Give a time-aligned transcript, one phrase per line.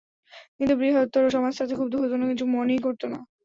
[0.57, 3.19] কিন্তু বৃহত্তর সমাজ তাতে ক্ষুব্ধ হত না, কিছু মনেই করত না।